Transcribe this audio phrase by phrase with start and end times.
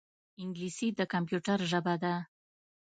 [0.41, 2.13] انګلیسي د کمپیوټر ژبه ده